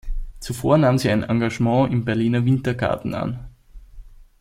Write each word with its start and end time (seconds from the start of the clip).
Zuvor 0.39 0.79
nahm 0.79 0.97
sie 0.97 1.11
ein 1.11 1.21
Engagement 1.21 1.93
im 1.93 2.05
Berliner 2.05 2.43
"Wintergarten" 2.43 3.13
an. 3.13 3.47